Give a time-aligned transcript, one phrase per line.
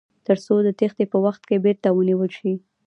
[0.27, 2.53] تر څو د تیښتې په وخت کې بیرته ونیول شي.